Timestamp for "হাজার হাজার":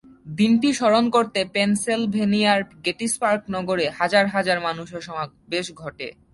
3.99-4.57